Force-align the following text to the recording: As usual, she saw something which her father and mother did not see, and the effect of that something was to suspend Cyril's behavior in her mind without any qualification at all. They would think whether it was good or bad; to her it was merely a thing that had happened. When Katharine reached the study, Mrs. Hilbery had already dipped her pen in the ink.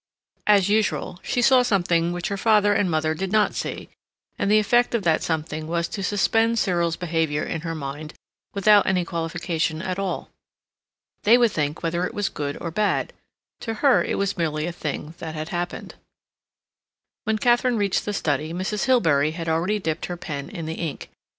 As 0.47 0.67
usual, 0.67 1.19
she 1.21 1.43
saw 1.43 1.61
something 1.61 2.11
which 2.11 2.29
her 2.29 2.35
father 2.37 2.73
and 2.73 2.89
mother 2.89 3.13
did 3.13 3.31
not 3.31 3.53
see, 3.53 3.87
and 4.39 4.49
the 4.49 4.57
effect 4.57 4.95
of 4.95 5.03
that 5.03 5.21
something 5.21 5.67
was 5.67 5.87
to 5.89 6.01
suspend 6.01 6.57
Cyril's 6.57 6.95
behavior 6.95 7.43
in 7.43 7.61
her 7.61 7.75
mind 7.75 8.15
without 8.55 8.87
any 8.87 9.05
qualification 9.05 9.79
at 9.79 9.99
all. 9.99 10.31
They 11.21 11.37
would 11.37 11.51
think 11.51 11.83
whether 11.83 12.03
it 12.03 12.15
was 12.15 12.29
good 12.29 12.57
or 12.59 12.71
bad; 12.71 13.13
to 13.59 13.75
her 13.85 14.03
it 14.03 14.17
was 14.17 14.37
merely 14.39 14.65
a 14.65 14.71
thing 14.71 15.13
that 15.19 15.35
had 15.35 15.49
happened. 15.49 15.93
When 17.25 17.37
Katharine 17.37 17.77
reached 17.77 18.03
the 18.03 18.13
study, 18.13 18.53
Mrs. 18.53 18.85
Hilbery 18.85 19.33
had 19.33 19.47
already 19.47 19.77
dipped 19.77 20.07
her 20.07 20.17
pen 20.17 20.49
in 20.49 20.65
the 20.65 20.73
ink. 20.79 21.09